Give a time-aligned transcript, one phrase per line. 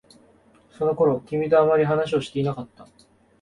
[0.71, 2.87] その頃、君とあまり話をしていなかった。